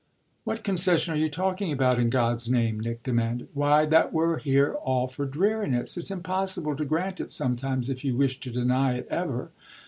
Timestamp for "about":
1.71-1.99